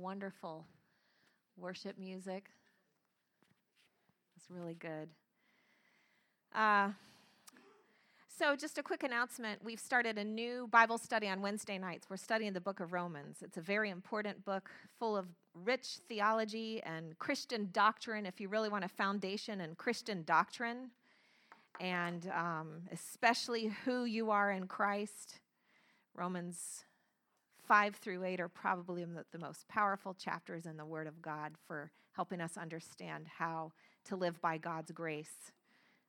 [0.00, 0.66] wonderful
[1.56, 2.50] worship music.
[4.36, 5.10] It's really good.
[6.54, 6.90] Uh,
[8.38, 9.62] so, just a quick announcement.
[9.62, 12.08] We've started a new Bible study on Wednesday nights.
[12.08, 13.42] We're studying the book of Romans.
[13.42, 18.70] It's a very important book full of rich theology and Christian doctrine, if you really
[18.70, 20.90] want a foundation in Christian doctrine,
[21.80, 25.40] and um, especially who you are in Christ.
[26.14, 26.84] Romans
[27.70, 31.92] 5 through 8 are probably the most powerful chapters in the Word of God for
[32.10, 33.70] helping us understand how
[34.06, 35.52] to live by God's grace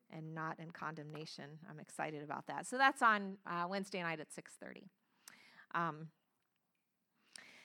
[0.09, 1.43] and not in condemnation.
[1.69, 2.65] I'm excited about that.
[2.65, 4.85] So that's on uh, Wednesday night at 6:30.
[5.75, 6.07] Um,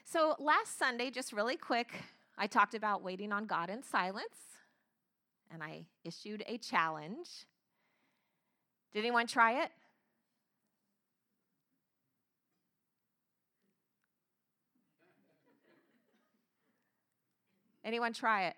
[0.05, 1.89] so last Sunday, just really quick,
[2.37, 4.59] I talked about waiting on God in silence,
[5.51, 7.47] and I issued a challenge.
[8.93, 9.71] Did anyone try it?
[17.87, 18.57] Anyone try it?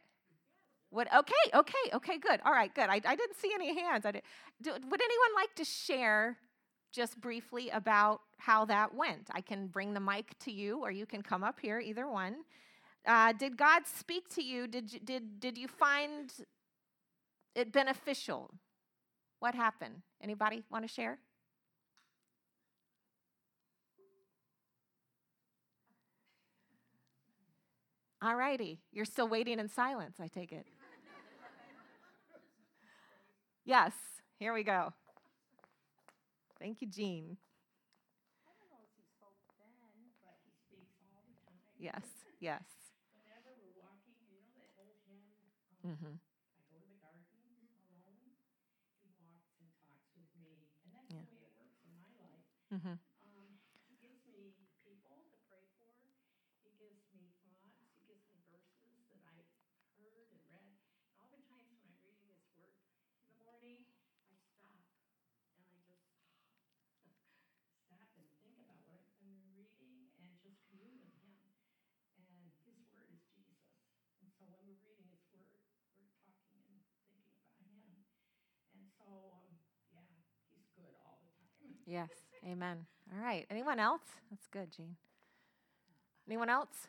[0.90, 1.06] What?
[1.14, 2.40] Okay, okay, okay, good.
[2.46, 2.88] All right, good.
[2.88, 4.06] I, I didn't see any hands.
[4.06, 4.22] I did,
[4.62, 6.38] do, would anyone like to share
[6.92, 9.28] just briefly about how that went?
[9.32, 12.36] I can bring the mic to you, or you can come up here, either one.
[13.06, 14.66] Uh, did God speak to you?
[14.66, 16.32] Did, did, did you find
[17.54, 18.50] it beneficial?
[19.40, 20.02] What happened?
[20.22, 21.18] Anybody want to share?
[28.20, 28.80] All righty.
[28.92, 30.66] You're still waiting in silence, I take it.
[33.64, 33.92] Yes,
[34.38, 34.92] here we go.
[36.60, 37.36] Thank you, Jean.
[41.78, 42.02] Yes,
[42.40, 42.66] yes.
[43.14, 45.30] Whenever we're walking, you know that old hymn,
[45.86, 46.18] um, Mm-hmm.
[46.18, 47.22] I go to the garden
[47.86, 48.34] alone.
[49.06, 51.22] He walks and talks with me, and that's Yeah.
[51.22, 52.42] the way it works in my life.
[52.74, 52.98] Mm-hmm.
[52.98, 56.02] Um, he gives me people to pray for.
[56.66, 57.78] He gives me thoughts.
[57.94, 59.46] He gives me verses that I heard
[59.86, 60.34] and read.
[60.50, 60.82] And
[61.22, 63.86] oftentimes when I'm reading His Word in the morning,
[64.26, 64.82] I stop
[65.54, 66.02] and I just
[67.86, 71.38] stop and think about what I'm reading and just commune with Him.
[72.18, 73.62] And His Word is Jesus.
[74.20, 75.48] And so when we're reading His Word,
[75.96, 78.04] we're talking and thinking about Him.
[78.76, 79.56] And so, um,
[79.94, 80.04] yeah,
[80.52, 81.77] He's good all the time.
[81.88, 82.10] Yes,
[82.46, 82.84] amen.
[83.16, 83.46] All right.
[83.50, 84.02] Anyone else?
[84.30, 84.96] That's good, Jean.
[86.28, 86.88] Anyone else?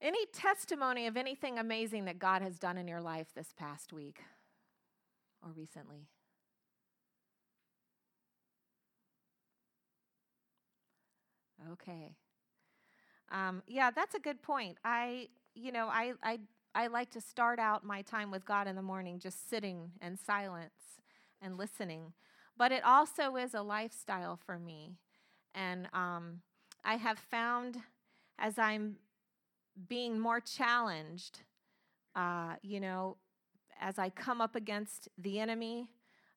[0.00, 4.20] Any testimony of anything amazing that God has done in your life this past week
[5.42, 6.06] or recently?
[11.72, 12.14] Okay.
[13.32, 14.78] Um, yeah, that's a good point.
[14.84, 16.38] I, you know, I, I,
[16.78, 20.16] I like to start out my time with God in the morning just sitting in
[20.16, 21.00] silence
[21.42, 22.12] and listening.
[22.56, 24.94] But it also is a lifestyle for me.
[25.56, 26.42] And um,
[26.84, 27.78] I have found
[28.38, 28.94] as I'm
[29.88, 31.40] being more challenged,
[32.14, 33.16] uh, you know,
[33.80, 35.90] as I come up against the enemy,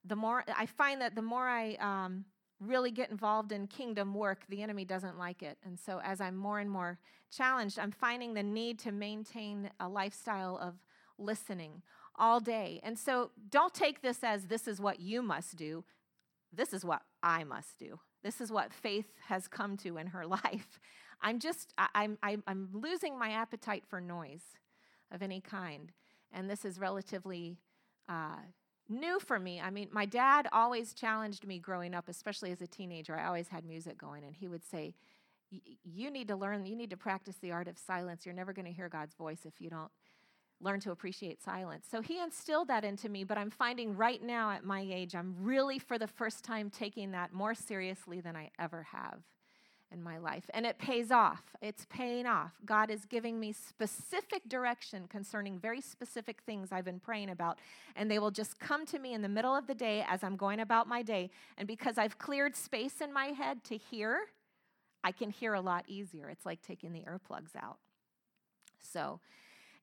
[0.03, 2.25] the more I find that the more I um,
[2.61, 5.57] really get involved in kingdom work, the enemy doesn't like it.
[5.65, 6.99] And so, as I'm more and more
[7.35, 10.75] challenged, I'm finding the need to maintain a lifestyle of
[11.17, 11.81] listening
[12.17, 12.79] all day.
[12.83, 15.83] And so, don't take this as this is what you must do.
[16.53, 17.99] This is what I must do.
[18.23, 20.79] This is what faith has come to in her life.
[21.21, 24.43] I'm just, I'm, I'm, I'm losing my appetite for noise
[25.11, 25.91] of any kind.
[26.31, 27.57] And this is relatively
[28.09, 28.37] uh,
[28.91, 29.59] new for me.
[29.59, 33.17] I mean, my dad always challenged me growing up, especially as a teenager.
[33.17, 34.93] I always had music going, and he would say,
[35.83, 38.25] You need to learn, you need to practice the art of silence.
[38.25, 39.91] You're never going to hear God's voice if you don't
[40.59, 41.87] learn to appreciate silence.
[41.89, 45.35] So he instilled that into me, but I'm finding right now at my age, I'm
[45.39, 49.23] really for the first time taking that more seriously than I ever have
[49.91, 50.45] in my life.
[50.53, 51.43] And it pays off.
[51.61, 52.53] It's paying off.
[52.65, 57.59] God is giving me specific direction concerning very specific things I've been praying about.
[57.95, 60.35] And they will just come to me in the middle of the day as I'm
[60.35, 61.29] going about my day.
[61.57, 64.21] And because I've cleared space in my head to hear,
[65.03, 66.29] I can hear a lot easier.
[66.29, 67.77] It's like taking the earplugs out.
[68.79, 69.19] So,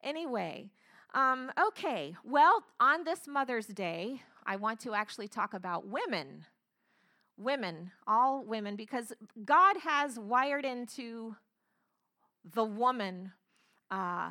[0.02, 0.70] anyway,
[1.14, 6.44] um, okay, well, on this Mother's Day, I want to actually talk about women
[7.38, 9.12] women, all women, because
[9.44, 11.36] God has wired into
[12.54, 13.32] the woman
[13.90, 14.30] uh,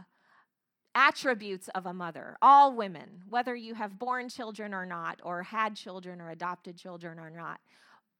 [0.93, 5.75] attributes of a mother, all women, whether you have born children or not, or had
[5.75, 7.59] children or adopted children or not.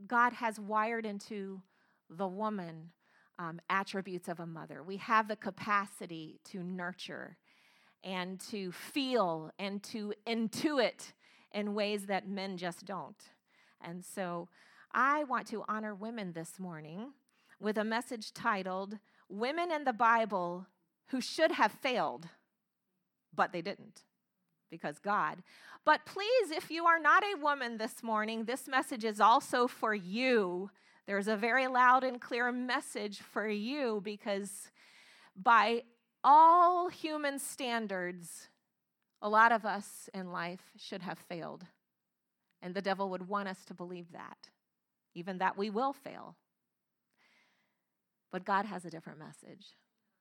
[0.06, 1.62] God has wired into
[2.10, 2.92] the woman
[3.40, 4.84] um, attributes of a mother.
[4.84, 7.38] We have the capacity to nurture
[8.04, 11.14] and to feel and to intuit
[11.52, 13.22] in ways that men just don't.
[13.82, 14.50] And so
[14.92, 17.14] I want to honor women this morning
[17.60, 18.98] with a message titled
[19.30, 20.68] Women in the Bible
[21.08, 22.28] Who Should Have Failed,
[23.34, 24.04] but They Didn't,
[24.70, 25.44] because God.
[25.86, 29.94] But please, if you are not a woman this morning, this message is also for
[29.94, 30.70] you.
[31.06, 34.70] There's a very loud and clear message for you because
[35.36, 35.84] by
[36.24, 38.50] all human standards,
[39.22, 41.66] a lot of us in life should have failed.
[42.62, 44.50] And the devil would want us to believe that,
[45.18, 46.36] even that we will fail.
[48.32, 49.76] But God has a different message.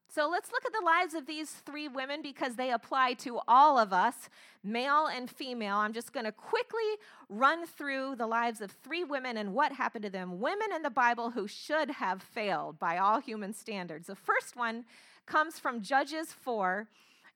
[0.09, 3.79] So let's look at the lives of these three women because they apply to all
[3.79, 4.31] of us,
[4.65, 5.77] male and female.
[5.77, 6.81] I'm just going to quickly
[7.29, 10.41] run through the lives of three women and what happened to them.
[10.41, 14.07] Women in the Bible who should have failed by all human standards.
[14.07, 14.85] The first one
[15.27, 16.89] comes from Judges 4,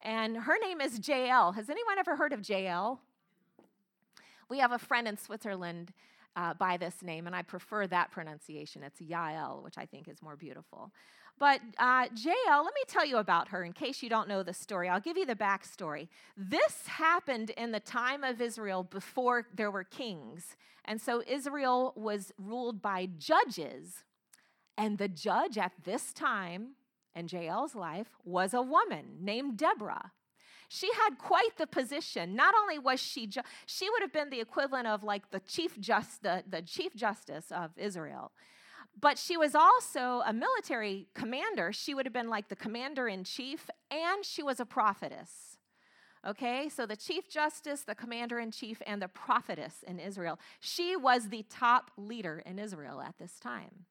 [0.02, 1.52] and her name is Jael.
[1.52, 3.00] Has anyone ever heard of Jael?
[4.48, 5.92] We have a friend in Switzerland
[6.36, 8.82] uh, by this name, and I prefer that pronunciation.
[8.82, 10.92] It's Yael, which I think is more beautiful.
[11.38, 14.52] But uh, Jael, let me tell you about her in case you don't know the
[14.52, 14.88] story.
[14.88, 16.08] I'll give you the backstory.
[16.36, 20.56] This happened in the time of Israel before there were kings.
[20.84, 24.04] And so Israel was ruled by judges.
[24.76, 26.72] And the judge at this time
[27.14, 30.12] in Jael's life was a woman named Deborah.
[30.72, 32.36] She had quite the position.
[32.36, 35.76] Not only was she, ju- she would have been the equivalent of like the chief,
[35.80, 38.30] just, the, the chief justice of Israel,
[38.98, 41.72] but she was also a military commander.
[41.72, 45.58] She would have been like the commander in chief, and she was a prophetess.
[46.24, 50.38] Okay, so the chief justice, the commander in chief, and the prophetess in Israel.
[50.60, 53.86] She was the top leader in Israel at this time.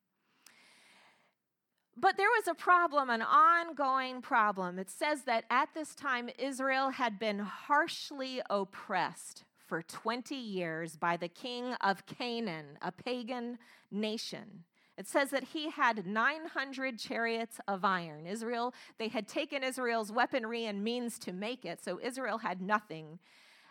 [2.01, 4.79] But there was a problem, an ongoing problem.
[4.79, 11.17] It says that at this time, Israel had been harshly oppressed for 20 years by
[11.17, 13.57] the king of Canaan, a pagan
[13.91, 14.63] nation.
[14.97, 18.25] It says that he had 900 chariots of iron.
[18.25, 23.19] Israel, they had taken Israel's weaponry and means to make it, so Israel had nothing.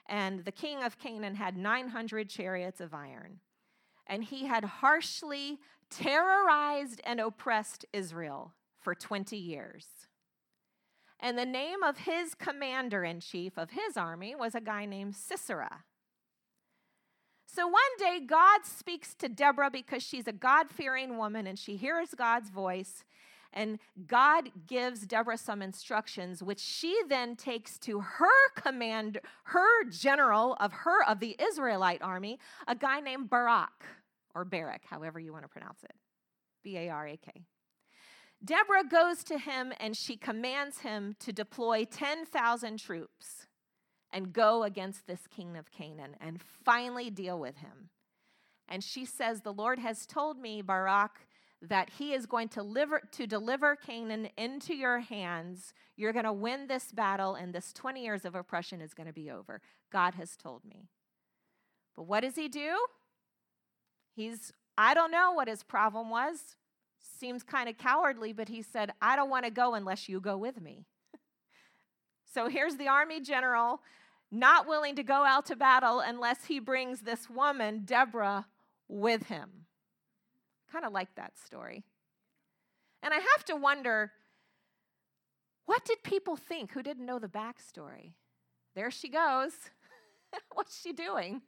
[0.07, 3.41] And the king of Canaan had 900 chariots of iron.
[4.09, 5.59] And he had harshly
[5.91, 9.87] terrorized and oppressed Israel for 20 years.
[11.21, 15.17] And the name of his commander in chief of his army was a guy named
[15.17, 15.85] Sisera.
[17.47, 21.77] So one day, God speaks to Deborah because she's a God fearing woman and she
[21.77, 23.05] hears God's voice.
[23.53, 30.57] And God gives Deborah some instructions, which she then takes to her command, her general
[30.61, 32.39] of her of the Israelite army,
[32.69, 33.87] a guy named Barak
[34.39, 35.95] or Barak, however you want to pronounce it.
[36.63, 37.45] B A R A K.
[38.45, 43.49] Deborah goes to him and she commands him to deploy 10,000 troops
[44.13, 47.91] and go against this king of Canaan and finally deal with him.
[48.69, 51.27] And she says, The Lord has told me, Barak,
[51.61, 55.75] that he is going to, to deliver Canaan into your hands.
[55.97, 59.13] You're going to win this battle, and this 20 years of oppression is going to
[59.13, 59.61] be over.
[59.91, 60.89] God has told me.
[61.97, 62.77] But what does he do?
[64.19, 66.57] He's, I don't know what his problem was.
[67.21, 70.37] Seems kind of cowardly, but he said, I don't want to go unless you go
[70.37, 70.87] with me.
[72.35, 73.81] so here's the army general
[74.33, 78.47] not willing to go out to battle unless he brings this woman, Deborah,
[78.89, 79.67] with him.
[80.73, 81.85] Kind of like that story.
[83.05, 84.11] And I have to wonder
[85.65, 88.15] what did people think who didn't know the backstory?
[88.75, 89.53] There she goes.
[90.53, 91.41] What's she doing?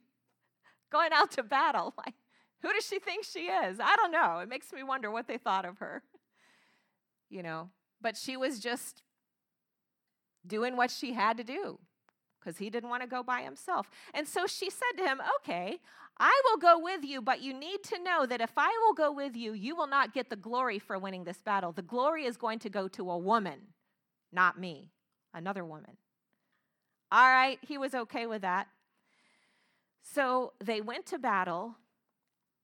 [0.89, 1.93] Going out to battle.
[2.05, 2.15] Like,
[2.61, 3.79] who does she think she is?
[3.79, 4.39] I don't know.
[4.39, 6.03] It makes me wonder what they thought of her.
[7.33, 7.69] You know,
[8.01, 9.03] but she was just
[10.45, 11.79] doing what she had to do
[12.37, 13.89] because he didn't want to go by himself.
[14.13, 15.79] And so she said to him, Okay,
[16.17, 19.11] I will go with you, but you need to know that if I will go
[19.11, 21.71] with you, you will not get the glory for winning this battle.
[21.71, 23.59] The glory is going to go to a woman,
[24.31, 24.91] not me,
[25.33, 25.97] another woman.
[27.11, 28.67] All right, he was okay with that.
[30.01, 31.75] So they went to battle.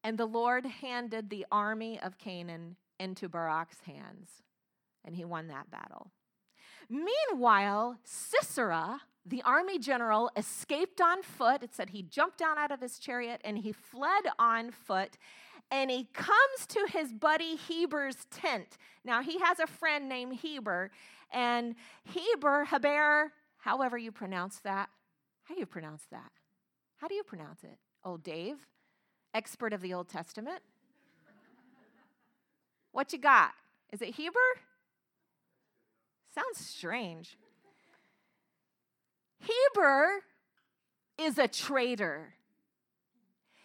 [0.04, 4.30] And the Lord handed the army of Canaan into Barak's hands,
[5.04, 6.12] and he won that battle.
[6.90, 11.62] Meanwhile, Sisera, the army general, escaped on foot.
[11.64, 15.18] It said he jumped down out of his chariot and he fled on foot.
[15.70, 18.78] And he comes to his buddy Heber's tent.
[19.04, 20.92] Now, he has a friend named Heber,
[21.30, 21.76] and
[22.06, 24.88] Heber, Heber, however you pronounce that.
[25.44, 26.32] How do you pronounce that?
[26.96, 27.80] How do you pronounce it?
[28.06, 28.66] Old Dave?
[29.38, 30.62] Expert of the Old Testament.
[32.92, 33.52] What you got?
[33.94, 34.40] Is it Heber?
[36.34, 37.38] Sounds strange.
[39.40, 40.24] Heber
[41.20, 42.34] is a traitor.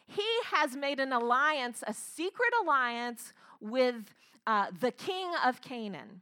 [0.07, 4.14] He has made an alliance, a secret alliance with
[4.47, 6.21] uh, the king of Canaan,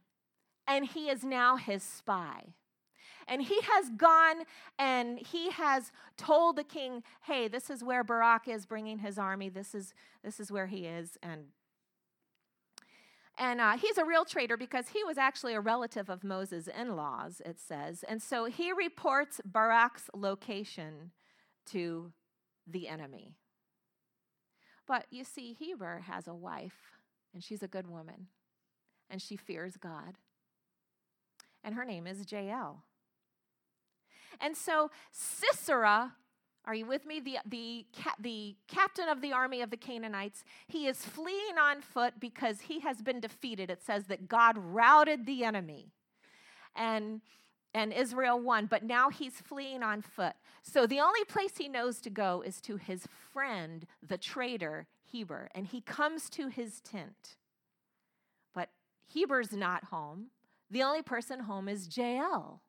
[0.68, 2.54] and he is now his spy.
[3.30, 4.44] And he has gone
[4.78, 9.48] and he has told the king, hey, this is where Barak is bringing his army.
[9.48, 11.16] This is, this is where he is.
[11.22, 11.46] And
[13.38, 16.94] and uh, he's a real traitor because he was actually a relative of Moses' in
[16.94, 18.04] laws, it says.
[18.06, 21.12] And so he reports Barak's location
[21.70, 22.12] to
[22.66, 23.32] the enemy.
[24.86, 26.98] But you see, Heber has a wife,
[27.32, 28.26] and she's a good woman,
[29.08, 30.18] and she fears God.
[31.64, 32.84] And her name is Jael.
[34.40, 36.14] And so Sisera,
[36.64, 37.20] are you with me?
[37.20, 37.86] The, the,
[38.20, 42.80] the captain of the army of the Canaanites, he is fleeing on foot because he
[42.80, 43.70] has been defeated.
[43.70, 45.92] It says that God routed the enemy.
[46.76, 47.20] And
[47.72, 50.34] and Israel won, but now he's fleeing on foot.
[50.62, 55.48] So the only place he knows to go is to his friend, the traitor, Heber,
[55.54, 57.36] and he comes to his tent.
[58.54, 58.70] But
[59.12, 60.26] Heber's not home.
[60.68, 62.60] The only person home is Jael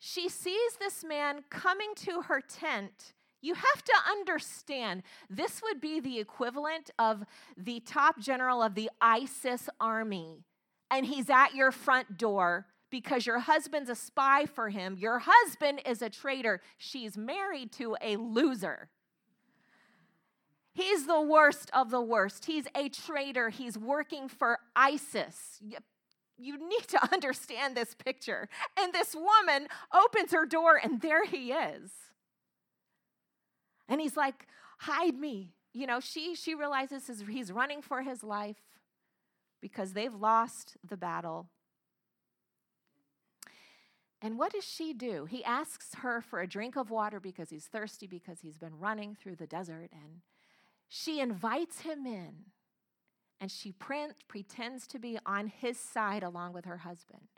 [0.00, 3.12] she sees this man coming to her tent.
[3.42, 7.24] You have to understand, this would be the equivalent of
[7.56, 10.44] the top general of the ISIS army,
[10.90, 14.96] and he's at your front door because your husband's a spy for him.
[14.98, 16.60] Your husband is a traitor.
[16.78, 18.88] She's married to a loser.
[20.72, 22.46] He's the worst of the worst.
[22.46, 23.50] He's a traitor.
[23.50, 25.60] He's working for ISIS
[26.40, 28.48] you need to understand this picture.
[28.78, 31.90] And this woman opens her door, and there he is.
[33.88, 34.46] And he's like,
[34.78, 35.52] Hide me.
[35.74, 38.56] You know, she, she realizes he's running for his life
[39.60, 41.48] because they've lost the battle.
[44.22, 45.26] And what does she do?
[45.26, 49.14] He asks her for a drink of water because he's thirsty, because he's been running
[49.14, 49.90] through the desert.
[49.92, 50.22] And
[50.88, 52.46] she invites him in
[53.40, 57.28] and she pre- pretends to be on his side along with her husband.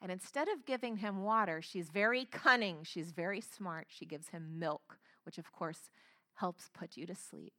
[0.00, 3.86] And instead of giving him water, she's very cunning, she's very smart.
[3.88, 5.90] She gives him milk, which of course
[6.34, 7.52] helps put you to sleep.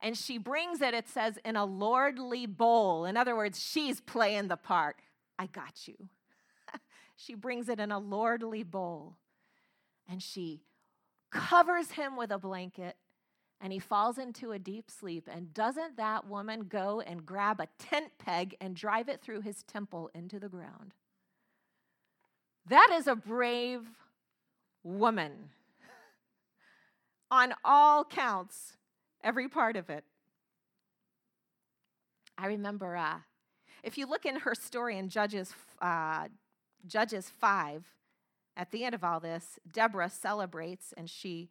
[0.00, 3.04] And she brings it, it says, in a lordly bowl.
[3.04, 4.96] In other words, she's playing the part.
[5.38, 5.96] I got you.
[7.16, 9.16] she brings it in a lordly bowl.
[10.08, 10.60] And she
[11.30, 12.96] covers him with a blanket
[13.60, 15.28] and he falls into a deep sleep.
[15.32, 19.62] And doesn't that woman go and grab a tent peg and drive it through his
[19.62, 20.92] temple into the ground?
[22.68, 23.82] That is a brave
[24.82, 25.50] woman
[27.30, 28.76] on all counts,
[29.22, 30.04] every part of it.
[32.38, 33.18] I remember uh,
[33.82, 36.28] if you look in her story in Judges, uh,
[36.86, 37.84] Judges 5,
[38.56, 41.50] at the end of all this, Deborah celebrates and she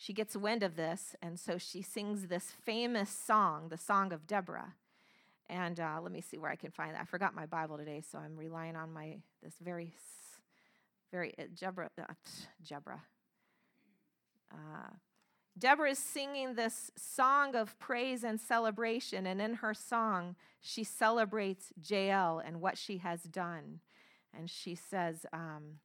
[0.00, 4.26] she gets wind of this, and so she sings this famous song, the Song of
[4.26, 4.72] Deborah.
[5.46, 7.02] And uh, let me see where I can find that.
[7.02, 9.92] I forgot my Bible today, so I'm relying on my this very,
[11.12, 11.90] very uh, Deborah.
[12.00, 12.94] Uh.
[14.50, 14.94] Uh,
[15.58, 21.74] Deborah is singing this song of praise and celebration, and in her song, she celebrates
[21.86, 23.80] Jael and what she has done.
[24.32, 25.80] And she says, um,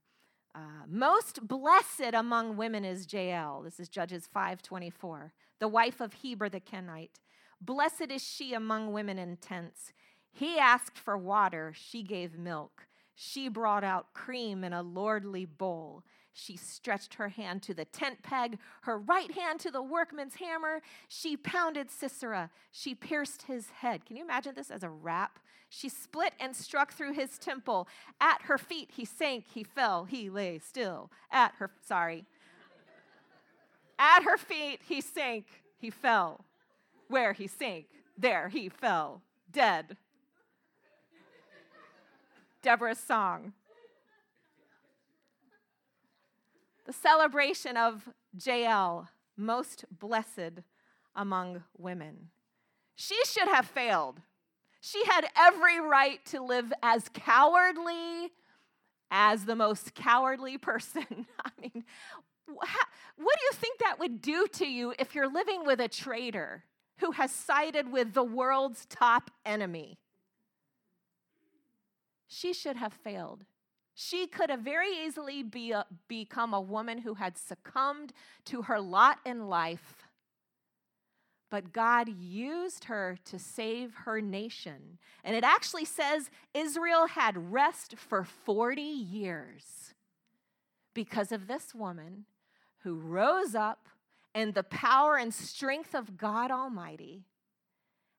[0.55, 3.61] uh, most blessed among women is Jael.
[3.61, 7.19] This is Judges 5:24, the wife of Heber the Kenite.
[7.59, 9.91] Blessed is she among women in tents.
[10.31, 12.87] He asked for water, she gave milk.
[13.15, 16.03] She brought out cream in a lordly bowl.
[16.33, 20.81] She stretched her hand to the tent peg, her right hand to the workman's hammer.
[21.07, 22.49] She pounded Sisera.
[22.71, 24.05] She pierced his head.
[24.05, 25.39] Can you imagine this as a rap?
[25.77, 27.89] She split and struck through his temple.
[28.21, 31.11] At her feet, he sank, he fell, he lay still.
[31.29, 32.25] At her, sorry.
[33.99, 35.45] At her feet, he sank,
[35.77, 36.45] he fell.
[37.09, 39.97] Where he sank, there he fell, dead.
[42.61, 43.53] Deborah's song.
[46.85, 50.61] the celebration of Jael, most blessed
[51.15, 52.29] among women.
[52.95, 54.21] She should have failed.
[54.85, 58.31] She had every right to live as cowardly
[59.09, 61.07] as the most cowardly person.
[61.43, 61.83] I mean,
[62.45, 66.65] what do you think that would do to you if you're living with a traitor
[66.99, 69.97] who has sided with the world's top enemy?
[72.27, 73.43] She should have failed.
[73.95, 78.13] She could have very easily be a, become a woman who had succumbed
[78.45, 80.05] to her lot in life.
[81.49, 84.97] But God used her to save her nation.
[85.23, 89.93] And it actually says Israel had rest for 40 years
[90.93, 92.25] because of this woman
[92.79, 93.87] who rose up
[94.33, 97.25] in the power and strength of God Almighty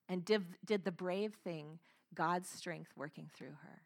[0.08, 1.78] and did, did the brave thing,
[2.14, 3.82] God's strength working through her,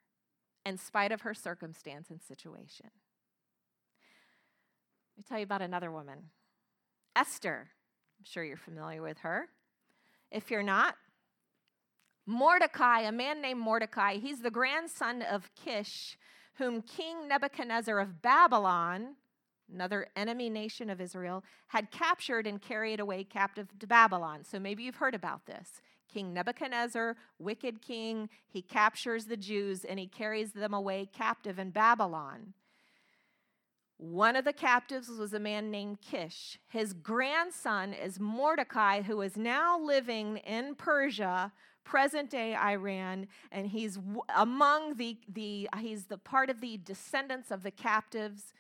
[0.65, 2.91] in spite of her circumstance and situation.
[5.17, 6.31] Let me tell you about another woman,
[7.17, 7.71] Esther.
[8.21, 9.49] I'm sure you're familiar with her.
[10.31, 10.95] If you're not,
[12.27, 16.19] Mordecai, a man named Mordecai, he's the grandson of Kish,
[16.59, 19.17] whom King Nebuchadnezzar of Babylon,
[19.73, 24.45] another enemy nation of Israel, had captured and carried away captive to Babylon.
[24.45, 25.81] So maybe you've heard about this.
[26.13, 31.71] King Nebuchadnezzar, wicked king, he captures the Jews and he carries them away captive in
[31.71, 32.53] Babylon.
[34.01, 36.59] One of the captives was a man named Kish.
[36.69, 41.53] His grandson is Mordecai, who is now living in Persia,
[41.85, 43.99] present day Iran, and he's
[44.35, 48.55] among the, the he's the part of the descendants of the captives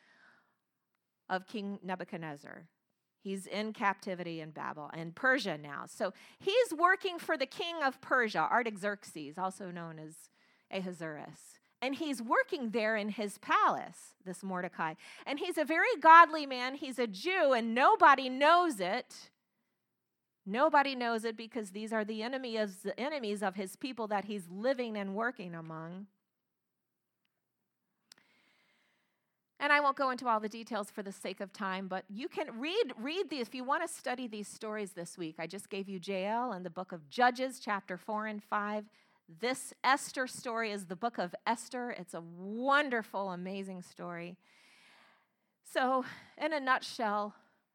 [1.30, 2.66] of King Nebuchadnezzar.
[3.22, 5.84] He's in captivity in Babel and Persia now.
[5.86, 10.16] So he's working for the king of Persia, Artaxerxes, also known as
[10.70, 11.59] Ahasuerus.
[11.82, 14.94] And he's working there in his palace, this Mordecai.
[15.24, 16.74] And he's a very godly man.
[16.74, 19.30] He's a Jew, and nobody knows it.
[20.44, 24.48] Nobody knows it because these are the enemies, the enemies of his people that he's
[24.50, 26.06] living and working among.
[29.60, 32.28] And I won't go into all the details for the sake of time, but you
[32.28, 35.36] can read read these if you want to study these stories this week.
[35.38, 38.86] I just gave you Jael and the book of Judges, chapter 4 and 5.
[39.38, 41.90] This Esther story is the book of Esther.
[41.92, 44.36] It's a wonderful, amazing story.
[45.62, 46.04] So,
[46.36, 47.34] in a nutshell,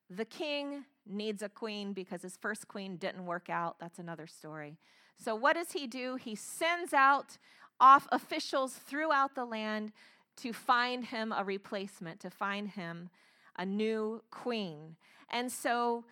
[0.09, 3.77] the king needs a queen because his first queen didn't work out.
[3.79, 4.77] That's another story.
[5.17, 6.17] So, what does he do?
[6.17, 7.37] He sends out
[7.79, 9.93] off officials throughout the land
[10.37, 13.09] to find him a replacement, to find him
[13.57, 14.97] a new queen.
[15.29, 16.03] And so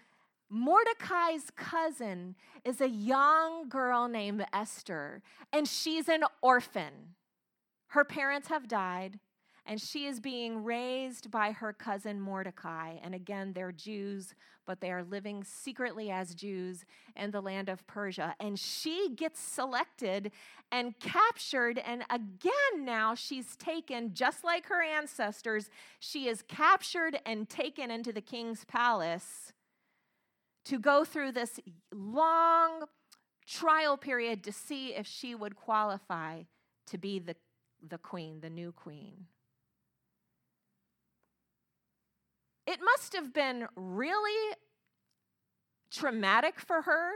[0.53, 7.15] Mordecai's cousin is a young girl named Esther, and she's an orphan.
[7.87, 9.19] Her parents have died,
[9.65, 12.97] and she is being raised by her cousin Mordecai.
[13.01, 14.35] And again, they're Jews,
[14.67, 16.85] but they are living secretly as Jews
[17.15, 18.35] in the land of Persia.
[18.39, 20.31] And she gets selected
[20.71, 21.79] and captured.
[21.79, 28.13] And again, now she's taken, just like her ancestors, she is captured and taken into
[28.13, 29.51] the king's palace
[30.65, 31.59] to go through this
[31.93, 32.85] long
[33.45, 36.43] trial period to see if she would qualify
[36.87, 37.35] to be the,
[37.87, 39.25] the queen, the new queen.
[42.65, 44.55] It must have been really
[45.91, 47.11] traumatic for her.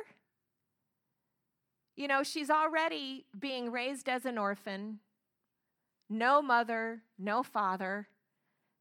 [1.95, 4.99] You know, she's already being raised as an orphan,
[6.09, 8.07] no mother, no father.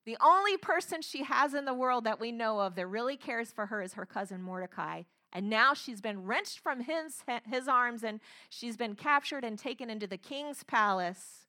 [0.07, 3.51] The only person she has in the world that we know of that really cares
[3.51, 5.03] for her is her cousin Mordecai.
[5.33, 9.90] And now she's been wrenched from his, his arms and she's been captured and taken
[9.90, 11.47] into the king's palace,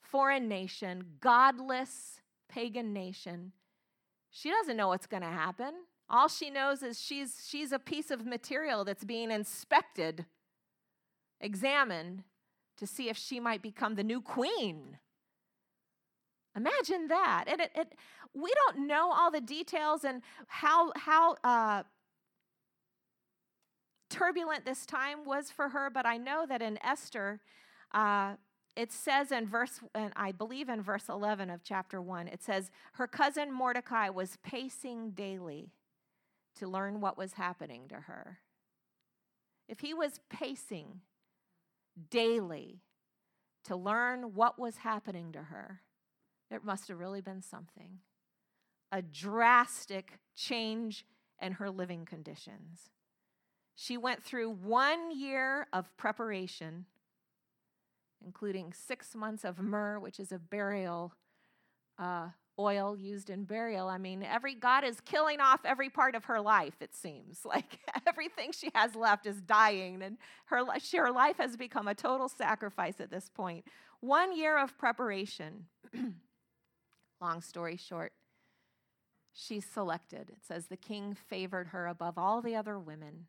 [0.00, 3.52] foreign nation, godless pagan nation.
[4.30, 5.74] She doesn't know what's going to happen.
[6.08, 10.24] All she knows is she's, she's a piece of material that's being inspected,
[11.42, 12.24] examined
[12.78, 14.96] to see if she might become the new queen.
[16.58, 17.44] Imagine that.
[17.46, 17.94] And it, it,
[18.34, 21.84] we don't know all the details and how, how uh,
[24.10, 27.40] turbulent this time was for her, but I know that in Esther,
[27.92, 28.34] uh,
[28.74, 32.70] it says in verse, and I believe in verse 11 of chapter 1, it says,
[32.94, 35.70] Her cousin Mordecai was pacing daily
[36.56, 38.38] to learn what was happening to her.
[39.68, 41.02] If he was pacing
[42.10, 42.80] daily
[43.64, 45.82] to learn what was happening to her,
[46.50, 47.98] it must have really been something.
[48.90, 51.04] A drastic change
[51.40, 52.90] in her living conditions.
[53.74, 56.86] She went through one year of preparation
[58.24, 61.12] including six months of myrrh, which is a burial
[61.98, 63.88] uh, oil used in burial.
[63.88, 66.74] I mean, every God is killing off every part of her life.
[66.80, 71.88] It seems like everything she has left is dying, and her her life has become
[71.88, 73.64] a total sacrifice at this point.
[74.00, 75.66] One year of preparation.
[77.20, 78.12] Long story short,
[79.32, 80.30] she's selected.
[80.30, 83.26] It says the king favored her above all the other women,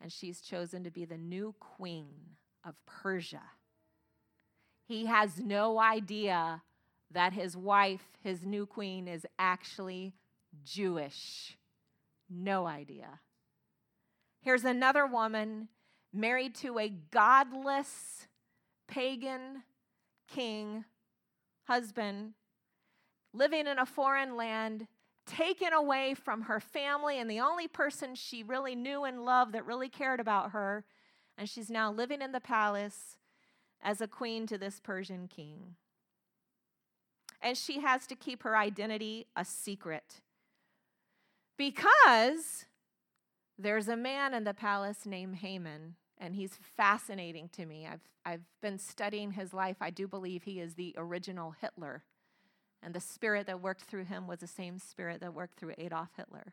[0.00, 3.42] and she's chosen to be the new queen of Persia.
[4.86, 6.62] He has no idea
[7.10, 10.14] that his wife, his new queen, is actually
[10.64, 11.56] Jewish.
[12.28, 13.20] No idea.
[14.40, 15.68] Here's another woman
[16.12, 18.26] married to a godless
[18.88, 19.62] pagan
[20.28, 20.84] king,
[21.64, 22.34] husband,
[23.34, 24.86] living in a foreign land,
[25.26, 29.66] taken away from her family and the only person she really knew and loved that
[29.66, 30.84] really cared about her.
[31.36, 33.16] And she's now living in the palace
[33.82, 35.74] as a queen to this Persian king.
[37.42, 40.20] And she has to keep her identity a secret
[41.58, 42.64] because
[43.58, 47.86] there's a man in the palace named Haman, and he's fascinating to me.
[47.86, 49.76] I've, I've been studying his life.
[49.80, 52.02] I do believe he is the original Hitler.
[52.84, 56.10] And the spirit that worked through him was the same spirit that worked through Adolf
[56.16, 56.52] Hitler.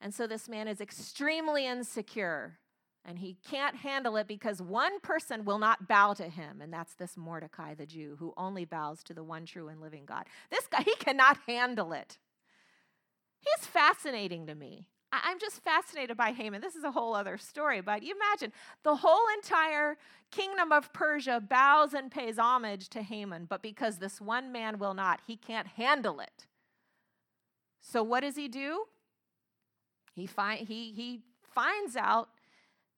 [0.00, 2.58] And so this man is extremely insecure
[3.04, 6.94] and he can't handle it because one person will not bow to him, and that's
[6.94, 10.26] this Mordecai the Jew who only bows to the one true and living God.
[10.50, 12.18] This guy, he cannot handle it.
[13.40, 14.86] He's fascinating to me.
[15.12, 16.62] I'm just fascinated by Haman.
[16.62, 18.50] This is a whole other story, but you imagine
[18.82, 19.98] the whole entire
[20.30, 24.94] kingdom of Persia bows and pays homage to Haman, but because this one man will
[24.94, 26.46] not, he can't handle it.
[27.82, 28.84] So what does he do?
[30.14, 32.30] He, he, he finds out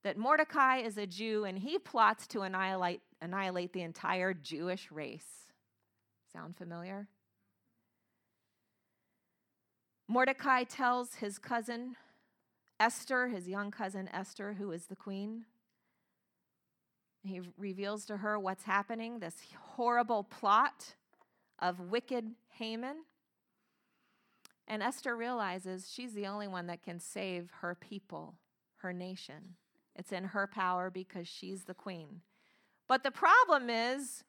[0.04, 5.52] that Mordecai is a Jew and he plots to annihilate, annihilate the entire Jewish race.
[6.32, 7.08] Sound familiar?
[10.06, 11.96] Mordecai tells his cousin
[12.84, 15.46] Esther, his young cousin Esther, who is the queen.
[17.22, 20.94] He reveals to her what's happening this horrible plot
[21.58, 22.96] of wicked Haman.
[24.68, 28.34] And Esther realizes she's the only one that can save her people,
[28.76, 29.54] her nation.
[29.96, 32.20] It's in her power because she's the queen.
[32.86, 34.24] But the problem is,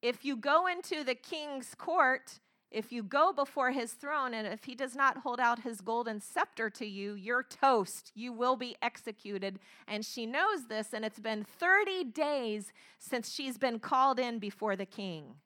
[0.00, 2.38] if you go into the king's court,
[2.70, 6.20] if you go before his throne, and if he does not hold out his golden
[6.20, 8.12] scepter to you, you're toast.
[8.14, 9.58] You will be executed.
[9.86, 14.76] And she knows this, and it's been 30 days since she's been called in before
[14.76, 15.36] the king.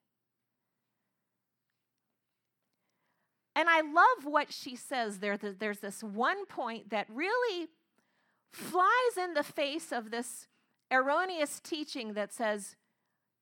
[3.55, 5.37] And I love what she says there.
[5.37, 7.69] There's this one point that really
[8.51, 10.49] flies in the face of this
[10.91, 12.77] erroneous teaching that says,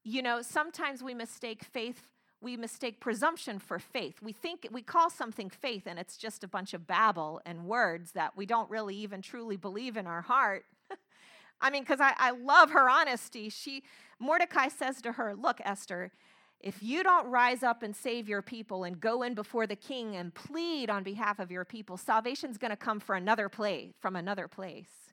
[0.05, 2.09] you know, sometimes we mistake faith,
[2.40, 4.22] we mistake presumption for faith.
[4.22, 8.12] We think we call something faith and it's just a bunch of babble and words
[8.12, 10.64] that we don't really even truly believe in our heart.
[11.61, 13.50] I mean, because I, I love her honesty.
[13.50, 13.83] She
[14.18, 16.12] Mordecai says to her, Look, Esther,
[16.61, 20.16] if you don't rise up and save your people and go in before the king
[20.16, 24.14] and plead on behalf of your people, salvation's going to come for another place, from
[24.14, 25.12] another place.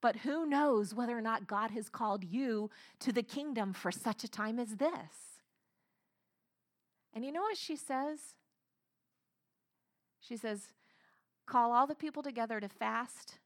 [0.00, 4.22] But who knows whether or not God has called you to the kingdom for such
[4.22, 5.33] a time as this?
[7.14, 8.18] And you know what she says?
[10.20, 10.68] She says,
[11.46, 13.38] Call all the people together to fast,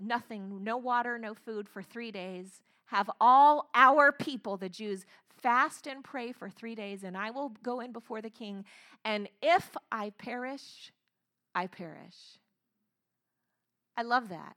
[0.00, 2.60] nothing, no water, no food for three days.
[2.86, 5.04] Have all our people, the Jews,
[5.42, 8.64] fast and pray for three days, and I will go in before the king.
[9.04, 10.90] And if I perish,
[11.54, 12.38] I perish.
[13.96, 14.56] I love that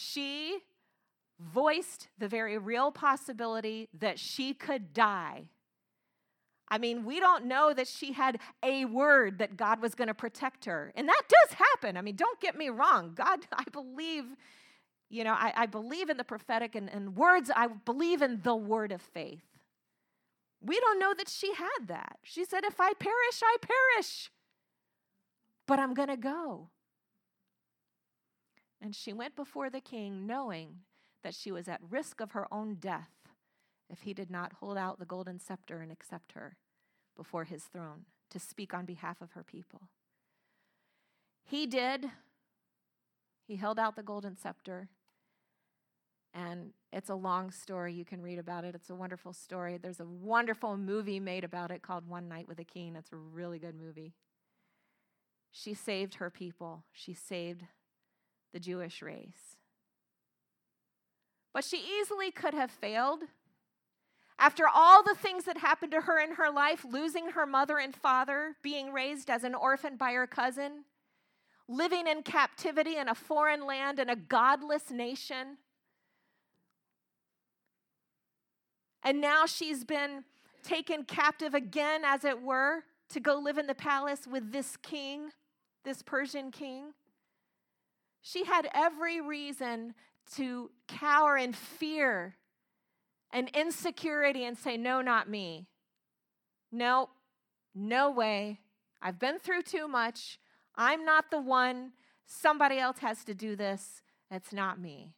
[0.00, 0.60] she
[1.38, 5.44] voiced the very real possibility that she could die.
[6.70, 10.14] I mean, we don't know that she had a word that God was going to
[10.14, 10.92] protect her.
[10.94, 11.96] And that does happen.
[11.96, 13.12] I mean, don't get me wrong.
[13.14, 14.24] God, I believe,
[15.08, 18.54] you know, I, I believe in the prophetic and, and words, I believe in the
[18.54, 19.42] word of faith.
[20.62, 22.18] We don't know that she had that.
[22.22, 24.30] She said, If I perish, I perish.
[25.66, 26.68] But I'm going to go.
[28.82, 30.80] And she went before the king, knowing
[31.22, 33.19] that she was at risk of her own death
[33.90, 36.56] if he did not hold out the golden scepter and accept her
[37.16, 39.82] before his throne to speak on behalf of her people.
[41.44, 42.06] He did.
[43.46, 44.88] He held out the golden scepter.
[46.32, 47.92] And it's a long story.
[47.92, 48.76] You can read about it.
[48.76, 49.76] It's a wonderful story.
[49.76, 52.94] There's a wonderful movie made about it called One Night with a King.
[52.94, 54.14] It's a really good movie.
[55.50, 57.64] She saved her people, she saved
[58.52, 59.56] the Jewish race.
[61.52, 63.24] But she easily could have failed.
[64.40, 67.94] After all the things that happened to her in her life, losing her mother and
[67.94, 70.84] father, being raised as an orphan by her cousin,
[71.68, 75.58] living in captivity in a foreign land in a godless nation.
[79.02, 80.24] And now she's been
[80.62, 85.32] taken captive again, as it were, to go live in the palace with this king,
[85.84, 86.94] this Persian king.
[88.22, 89.94] She had every reason
[90.36, 92.36] to cower in fear
[93.32, 95.66] and insecurity and say, No, not me.
[96.72, 97.10] No, nope,
[97.74, 98.60] no way.
[99.02, 100.38] I've been through too much.
[100.76, 101.92] I'm not the one.
[102.26, 104.02] Somebody else has to do this.
[104.30, 105.14] It's not me.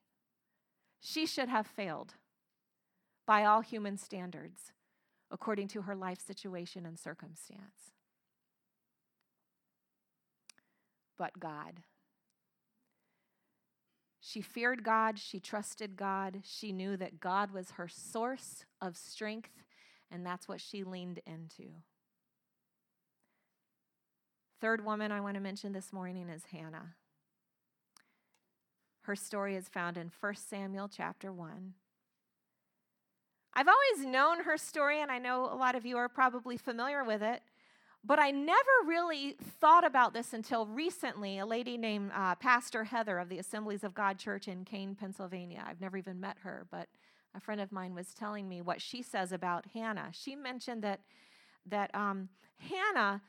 [1.01, 2.15] She should have failed
[3.27, 4.73] by all human standards
[5.31, 7.93] according to her life situation and circumstance.
[11.19, 11.81] But God.
[14.25, 19.51] She feared God, she trusted God, she knew that God was her source of strength,
[20.13, 21.71] and that's what she leaned into.
[24.61, 26.95] Third woman I want to mention this morning is Hannah.
[29.01, 31.75] Her story is found in 1 Samuel chapter 1.
[33.55, 37.03] I've always known her story, and I know a lot of you are probably familiar
[37.03, 37.43] with it.
[38.05, 41.39] But I never really thought about this until recently.
[41.39, 45.65] A lady named uh, Pastor Heather of the Assemblies of God Church in Kane, Pennsylvania.
[45.67, 46.89] I've never even met her, but
[47.35, 50.11] a friend of mine was telling me what she says about Hannah.
[50.13, 51.01] She mentioned that
[51.67, 53.23] that um, Hannah.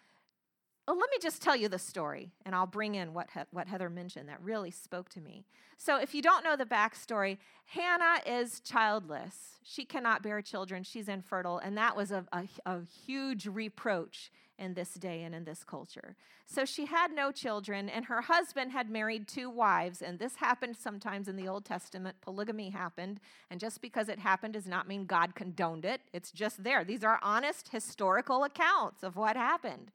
[0.87, 3.69] Well, let me just tell you the story, and I'll bring in what, he- what
[3.69, 5.45] Heather mentioned that really spoke to me.
[5.77, 9.59] So, if you don't know the backstory, Hannah is childless.
[9.63, 10.83] She cannot bear children.
[10.83, 14.29] She's infertile, and that was a, a, a huge reproach
[14.63, 16.15] in this day and in this culture.
[16.45, 20.01] So she had no children, and her husband had married two wives.
[20.01, 22.15] And this happened sometimes in the Old Testament.
[22.21, 23.19] Polygamy happened.
[23.51, 26.83] And just because it happened does not mean God condoned it, it's just there.
[26.83, 29.91] These are honest historical accounts of what happened.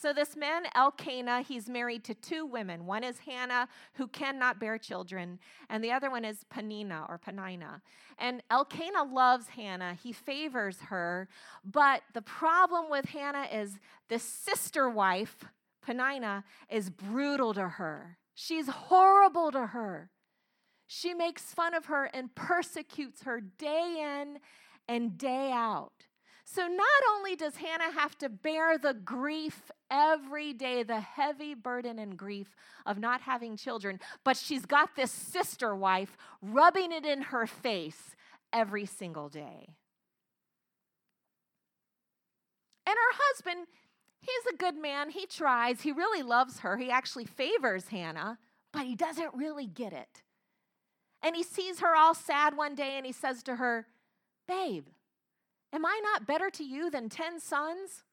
[0.00, 2.86] So, this man, Elkanah, he's married to two women.
[2.86, 7.80] One is Hannah, who cannot bear children, and the other one is Penina or Penina.
[8.16, 11.28] And Elkanah loves Hannah, he favors her.
[11.64, 15.44] But the problem with Hannah is the sister wife,
[15.84, 18.18] Penina, is brutal to her.
[18.36, 20.10] She's horrible to her.
[20.86, 24.38] She makes fun of her and persecutes her day in
[24.86, 26.04] and day out.
[26.44, 31.98] So not only does Hannah have to bear the grief every day, the heavy burden
[31.98, 32.54] and grief
[32.86, 38.16] of not having children, but she's got this sister wife rubbing it in her face
[38.52, 39.74] every single day.
[42.86, 43.66] And her husband,
[44.20, 45.10] he's a good man.
[45.10, 45.82] He tries.
[45.82, 46.76] He really loves her.
[46.78, 48.38] He actually favors Hannah,
[48.72, 50.22] but he doesn't really get it.
[51.22, 53.86] And he sees her all sad one day and he says to her,
[54.46, 54.86] Babe,
[55.72, 58.04] Am I not better to you than 10 sons?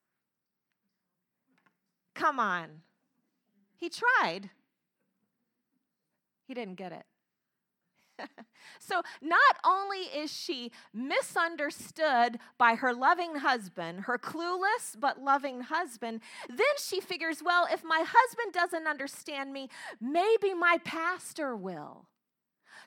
[2.15, 2.82] Come on.
[3.75, 4.49] He tried.
[6.47, 7.06] He didn't get it.
[8.80, 16.21] so, not only is she misunderstood by her loving husband, her clueless but loving husband,
[16.47, 22.06] then she figures, well, if my husband doesn't understand me, maybe my pastor will.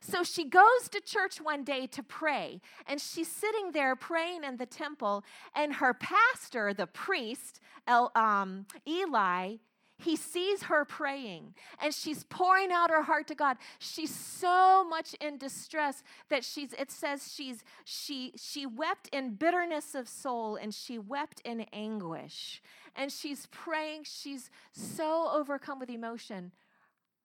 [0.01, 4.57] So she goes to church one day to pray, and she's sitting there praying in
[4.57, 9.57] the temple, and her pastor, the priest, El, um, Eli,
[10.01, 13.57] he sees her praying and she's pouring out her heart to God.
[13.81, 19.97] She's so much in distress that she's it says she's she she wept in bitterness
[19.97, 22.63] of soul and she wept in anguish.
[22.95, 26.53] And she's praying, she's so overcome with emotion.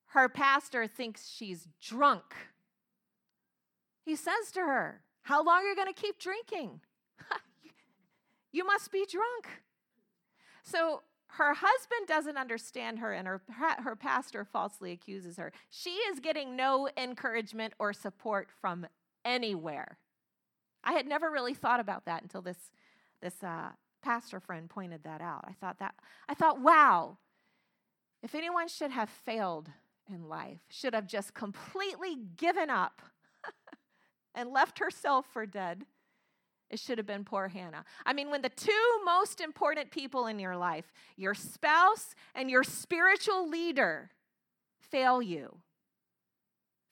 [0.07, 2.35] Her pastor thinks she's drunk
[4.03, 6.81] he says to her, How long are you going to keep drinking?
[8.51, 9.63] you must be drunk.
[10.63, 13.41] So her husband doesn't understand her, and her,
[13.79, 15.51] her pastor falsely accuses her.
[15.69, 18.85] She is getting no encouragement or support from
[19.25, 19.97] anywhere.
[20.83, 22.71] I had never really thought about that until this,
[23.21, 23.69] this uh,
[24.03, 25.45] pastor friend pointed that out.
[25.47, 25.95] I thought that
[26.27, 27.17] I thought, wow,
[28.21, 29.69] if anyone should have failed
[30.07, 33.01] in life, should have just completely given up
[34.35, 35.85] and left herself for dead,
[36.69, 37.85] it should have been poor Hannah.
[38.05, 38.71] I mean, when the two
[39.05, 44.09] most important people in your life, your spouse and your spiritual leader,
[44.79, 45.57] fail you,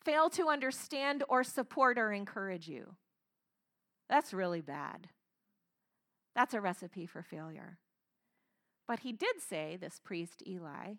[0.03, 2.95] fail to understand or support or encourage you,
[4.07, 5.07] that's really bad.
[6.35, 7.77] That's a recipe for failure.
[8.87, 10.95] But he did say, this priest Eli,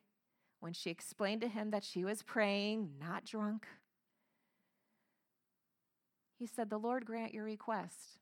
[0.61, 3.67] when she explained to him that she was praying, not drunk,
[6.43, 8.19] he said, The Lord grant your request.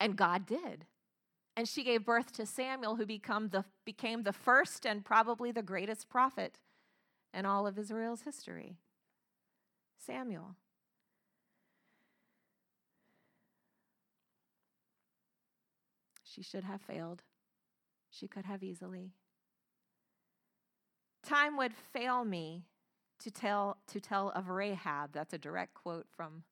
[0.00, 0.86] And God did.
[1.54, 5.62] And she gave birth to Samuel, who become the, became the first and probably the
[5.62, 6.58] greatest prophet
[7.34, 8.78] in all of Israel's history.
[9.98, 10.56] Samuel.
[16.24, 17.22] She should have failed.
[18.10, 19.10] She could have easily.
[21.22, 22.64] Time would fail me
[23.20, 25.12] to tell, to tell of Rahab.
[25.12, 26.44] That's a direct quote from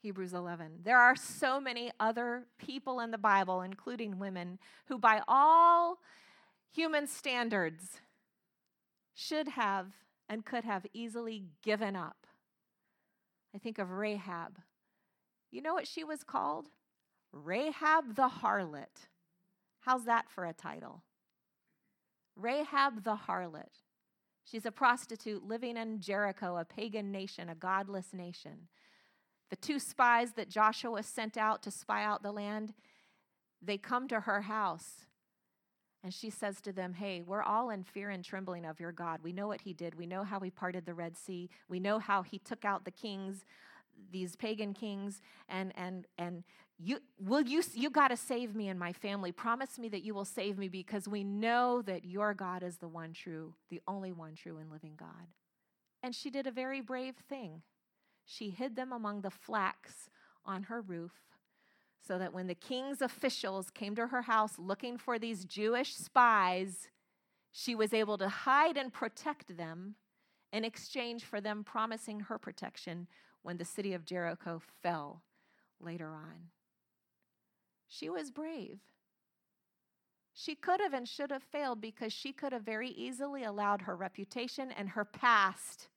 [0.00, 0.80] Hebrews 11.
[0.84, 5.98] There are so many other people in the Bible, including women, who, by all
[6.70, 8.00] human standards,
[9.14, 9.86] should have
[10.28, 12.26] and could have easily given up.
[13.54, 14.58] I think of Rahab.
[15.50, 16.68] You know what she was called?
[17.32, 19.08] Rahab the harlot.
[19.80, 21.02] How's that for a title?
[22.36, 23.87] Rahab the harlot.
[24.50, 28.68] She's a prostitute living in Jericho, a pagan nation, a godless nation.
[29.50, 32.72] The two spies that Joshua sent out to spy out the land,
[33.60, 35.06] they come to her house.
[36.02, 39.20] And she says to them, Hey, we're all in fear and trembling of your God.
[39.22, 39.94] We know what he did.
[39.96, 41.50] We know how he parted the Red Sea.
[41.68, 43.44] We know how he took out the kings,
[44.10, 46.44] these pagan kings, and and and
[46.78, 49.32] you will you you got to save me and my family.
[49.32, 52.88] Promise me that you will save me because we know that your God is the
[52.88, 55.28] one true, the only one true and living God.
[56.02, 57.62] And she did a very brave thing.
[58.24, 60.08] She hid them among the flax
[60.44, 61.12] on her roof
[62.06, 66.88] so that when the king's officials came to her house looking for these Jewish spies,
[67.50, 69.96] she was able to hide and protect them
[70.52, 73.08] in exchange for them promising her protection
[73.42, 75.22] when the city of Jericho fell
[75.80, 76.50] later on.
[77.88, 78.78] She was brave.
[80.34, 83.96] She could have and should have failed because she could have very easily allowed her
[83.96, 85.88] reputation and her past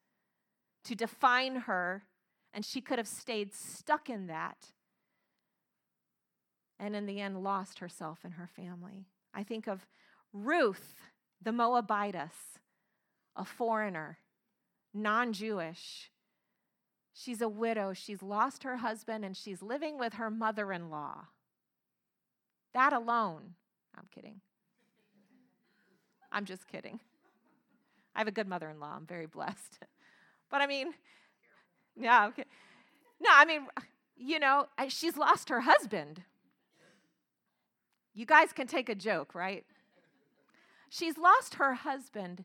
[0.85, 2.05] to define her,
[2.53, 4.57] and she could have stayed stuck in that
[6.79, 9.05] and in the end lost herself and her family.
[9.33, 9.85] I think of
[10.33, 10.95] Ruth,
[11.39, 12.59] the Moabitess,
[13.35, 14.17] a foreigner,
[14.93, 16.09] non Jewish.
[17.13, 17.93] She's a widow.
[17.93, 21.27] She's lost her husband and she's living with her mother in law.
[22.73, 23.55] That alone,
[23.97, 24.41] I'm kidding.
[26.31, 26.99] I'm just kidding.
[28.15, 28.93] I have a good mother in law.
[28.95, 29.79] I'm very blessed.
[30.49, 30.93] But I mean,
[31.97, 32.43] yeah, okay.
[33.21, 33.67] No, I mean,
[34.17, 36.23] you know, she's lost her husband.
[38.13, 39.63] You guys can take a joke, right?
[40.89, 42.43] She's lost her husband.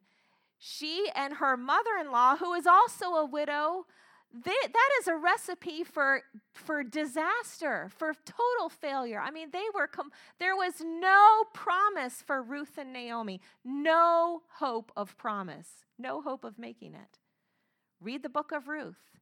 [0.57, 3.87] She and her mother in law, who is also a widow,
[4.33, 9.21] they, that is a recipe for, for disaster, for total failure.
[9.21, 14.93] I mean, they were com- there was no promise for Ruth and Naomi, no hope
[14.97, 17.19] of promise, no hope of making it.
[18.01, 19.17] Read the book of Ruth.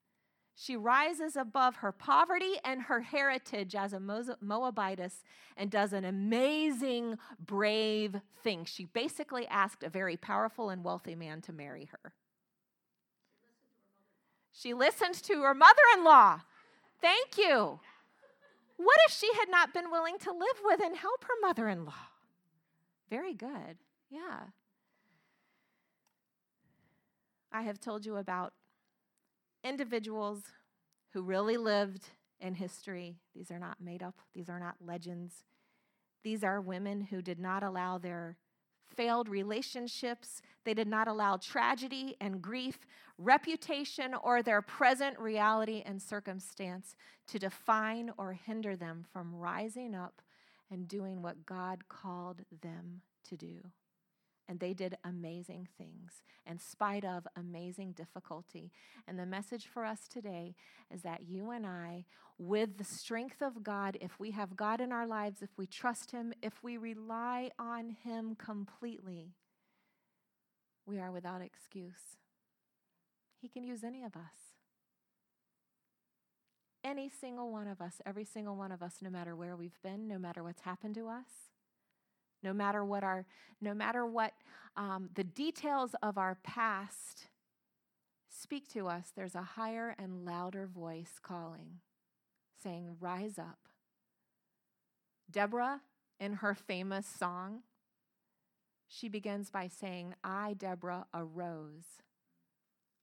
[0.57, 5.25] She rises above her poverty and her heritage as a Moabitess
[5.57, 8.65] and does an amazing, brave thing.
[8.65, 12.15] She basically asked a very powerful and wealthy man to marry her.
[14.57, 16.41] She listened to her mother in law.
[17.01, 17.81] Thank you.
[18.77, 21.85] What if she had not been willing to live with and help her mother in
[21.85, 22.09] law?
[23.11, 23.79] Very good.
[24.11, 24.51] Yeah.
[27.53, 28.53] I have told you about
[29.63, 30.43] individuals
[31.13, 32.09] who really lived
[32.41, 33.17] in history.
[33.35, 35.45] These are not made up, these are not legends.
[36.23, 38.39] These are women who did not allow their
[38.97, 42.79] failed relationships, they did not allow tragedy and grief,
[43.19, 46.97] reputation, or their present reality and circumstance
[47.29, 50.23] to define or hinder them from rising up
[50.71, 53.61] and doing what God called them to do
[54.49, 58.71] and they did amazing things in spite of amazing difficulty.
[59.07, 60.55] And the message for us today
[60.93, 62.05] is that you and I,
[62.39, 66.11] with the strength of God, if we have God in our lives, if we trust
[66.11, 69.35] Him, if we rely on Him completely,
[70.87, 72.19] we are without excuse.
[73.41, 74.55] He can use any of us.
[76.83, 80.07] Any single one of us, every single one of us, no matter where we've been,
[80.07, 81.54] no matter what's happened to us
[82.45, 83.25] no matter what our
[83.61, 84.35] no matter what
[84.77, 87.29] um, the details of our past
[88.29, 91.81] speak to us there's a higher and louder voice calling
[92.63, 93.59] saying rise up.
[95.31, 95.81] Deborah
[96.21, 97.63] in her famous song
[98.87, 102.03] she begins by saying i deborah arose.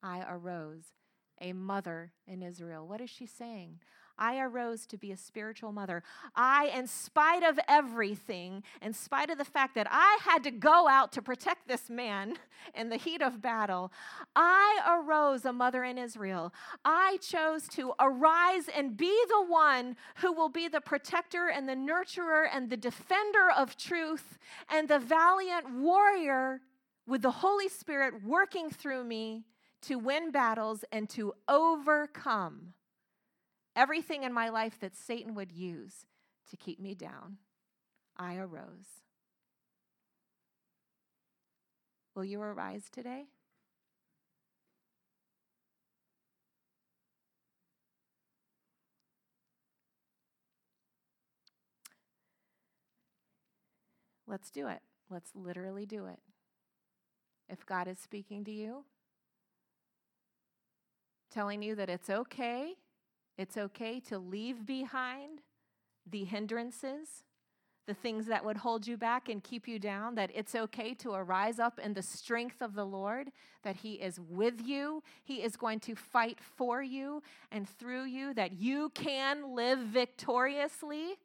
[0.03, 0.93] I arose
[1.41, 2.87] a mother in israel.
[2.87, 3.79] What is she saying
[4.21, 6.03] I arose to be a spiritual mother.
[6.35, 10.87] I, in spite of everything, in spite of the fact that I had to go
[10.87, 12.35] out to protect this man
[12.75, 13.91] in the heat of battle,
[14.35, 16.53] I arose a mother in Israel.
[16.85, 21.73] I chose to arise and be the one who will be the protector and the
[21.73, 24.37] nurturer and the defender of truth
[24.69, 26.61] and the valiant warrior
[27.07, 29.45] with the Holy Spirit working through me
[29.81, 32.73] to win battles and to overcome
[33.75, 36.05] everything in my life that Satan would use
[36.49, 37.37] to keep me down,
[38.17, 39.01] I arose.
[42.15, 43.25] Will you arise today?
[54.27, 54.79] Let's do it.
[55.09, 56.19] Let's literally do it.
[57.49, 58.85] If God is speaking to you,
[61.31, 62.75] telling you that it's okay
[63.41, 65.41] it's okay to leave behind
[66.09, 67.23] the hindrances,
[67.87, 71.11] the things that would hold you back and keep you down, that it's okay to
[71.13, 73.31] arise up in the strength of the Lord,
[73.63, 78.33] that He is with you, He is going to fight for you and through you,
[78.35, 81.15] that you can live victoriously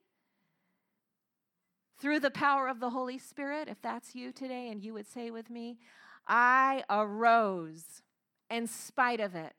[1.99, 3.69] through the power of the Holy Spirit.
[3.69, 5.79] If that's you today, and you would say with me,
[6.27, 8.03] I arose
[8.51, 9.53] in spite of it.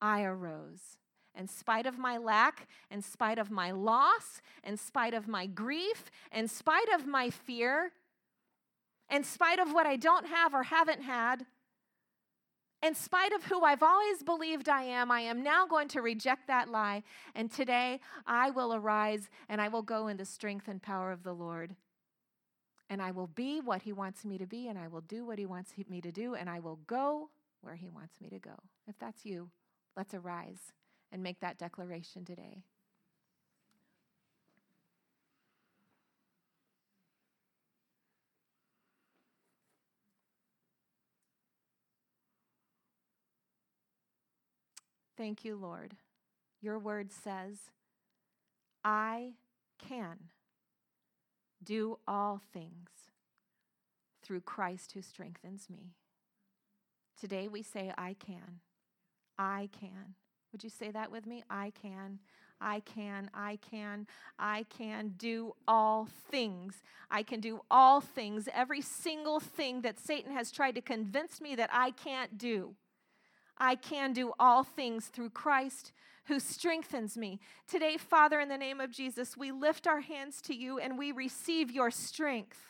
[0.00, 0.98] I arose
[1.38, 6.10] in spite of my lack, in spite of my loss, in spite of my grief,
[6.32, 7.92] in spite of my fear,
[9.10, 11.46] in spite of what I don't have or haven't had,
[12.82, 16.46] in spite of who I've always believed I am, I am now going to reject
[16.48, 17.02] that lie.
[17.34, 21.22] And today I will arise and I will go in the strength and power of
[21.22, 21.74] the Lord.
[22.90, 25.38] And I will be what He wants me to be, and I will do what
[25.38, 27.30] He wants me to do, and I will go
[27.62, 28.56] where He wants me to go.
[28.86, 29.48] If that's you,
[29.96, 30.74] let's arise
[31.14, 32.64] and make that declaration today.
[45.16, 45.94] Thank you, Lord.
[46.60, 47.70] Your word says,
[48.84, 49.34] I
[49.78, 50.16] can
[51.62, 52.88] do all things
[54.20, 55.92] through Christ who strengthens me.
[57.18, 58.58] Today we say, I can.
[59.38, 60.16] I can.
[60.54, 61.42] Would you say that with me?
[61.50, 62.20] I can.
[62.60, 64.06] I can, I can,
[64.38, 66.80] I can do all things.
[67.10, 71.56] I can do all things, every single thing that Satan has tried to convince me
[71.56, 72.76] that I can't do.
[73.58, 75.90] I can do all things through Christ
[76.26, 77.40] who strengthens me.
[77.66, 81.10] Today, Father, in the name of Jesus, we lift our hands to you and we
[81.10, 82.60] receive your strength.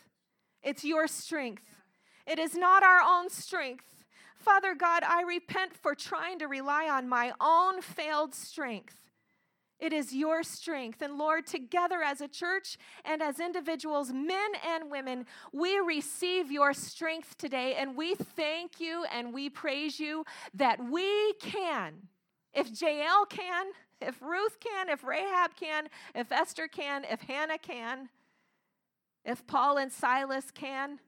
[0.63, 1.83] It's your strength,
[2.27, 3.94] it is not our own strength.
[4.45, 9.01] Father God, I repent for trying to rely on my own failed strength.
[9.81, 11.03] It is your strength.
[11.03, 16.73] And Lord, together as a church and as individuals, men and women, we receive your
[16.73, 20.25] strength today and we thank you and we praise you
[20.55, 21.95] that we can.
[22.53, 23.67] If Jael can,
[24.01, 28.09] if Ruth can, if Rahab can, if Esther can, if Hannah can,
[29.25, 31.01] if Paul and Silas can,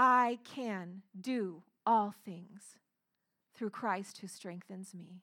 [0.00, 2.76] I can do all things
[3.56, 5.22] through Christ who strengthens me.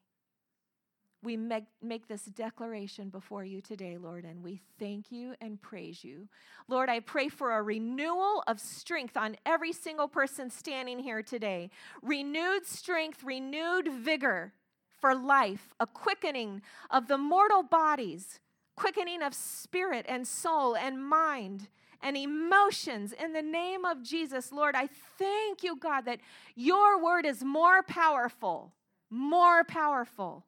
[1.22, 6.04] We make, make this declaration before you today, Lord, and we thank you and praise
[6.04, 6.28] you.
[6.68, 11.70] Lord, I pray for a renewal of strength on every single person standing here today.
[12.02, 14.52] Renewed strength, renewed vigor
[15.00, 16.60] for life, a quickening
[16.90, 18.40] of the mortal bodies,
[18.76, 21.68] quickening of spirit and soul and mind
[22.02, 24.52] and emotions in the name of Jesus.
[24.52, 24.88] Lord, I
[25.18, 26.20] thank you, God, that
[26.54, 28.72] your word is more powerful,
[29.10, 30.44] more powerful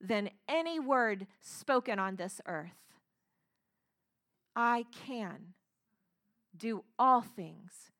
[0.00, 2.70] than any word spoken on this earth.
[4.54, 5.54] I can
[6.56, 7.90] do all things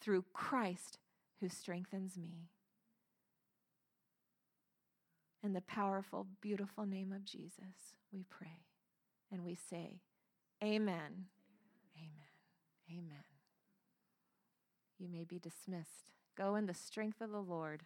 [0.00, 0.98] through Christ
[1.40, 2.48] who strengthens me.
[5.42, 8.64] In the powerful, beautiful name of Jesus, we pray
[9.30, 10.00] and we say,
[10.62, 11.26] Amen.
[12.90, 13.24] Amen.
[14.98, 16.12] You may be dismissed.
[16.36, 17.82] Go in the strength of the Lord.